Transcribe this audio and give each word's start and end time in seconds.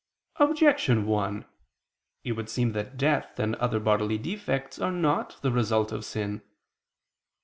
Objection 0.37 1.05
1: 1.05 1.45
It 2.23 2.31
would 2.31 2.49
seem 2.49 2.71
that 2.71 2.97
death 2.97 3.37
and 3.39 3.55
other 3.57 3.79
bodily 3.79 4.17
defects 4.17 4.79
are 4.79 4.91
not 4.91 5.39
the 5.43 5.51
result 5.51 5.91
of 5.91 6.03
sin. 6.03 6.41